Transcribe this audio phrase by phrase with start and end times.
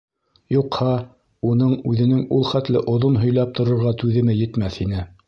[0.53, 0.93] Юҡһа,
[1.49, 5.07] уның үҙенең ул хәтле оҙон һөйләп торорға түҙеме етмәҫ ине.